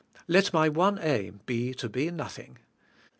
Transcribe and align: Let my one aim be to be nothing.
Let 0.27 0.51
my 0.51 0.67
one 0.67 0.97
aim 0.97 1.41
be 1.45 1.75
to 1.75 1.87
be 1.87 2.09
nothing. 2.09 2.57